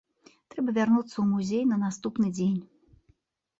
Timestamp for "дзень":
2.41-2.59